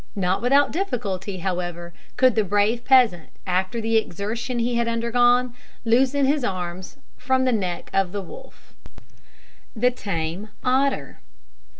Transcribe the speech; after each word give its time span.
Not 0.15 0.41
without 0.41 0.71
difficulty, 0.71 1.37
however, 1.37 1.93
could 2.17 2.33
the 2.33 2.43
brave 2.43 2.83
peasant, 2.83 3.29
after 3.45 3.79
the 3.79 3.97
exertion 3.97 4.57
he 4.57 4.73
had 4.73 4.87
undergone, 4.87 5.53
loosen 5.85 6.25
his 6.25 6.43
arms 6.43 6.97
from 7.17 7.45
the 7.45 7.51
neck 7.51 7.91
of 7.93 8.11
the 8.11 8.23
wolf. 8.23 8.73
THE 9.75 9.91
TAME 9.91 10.49
OTTER. 10.63 11.19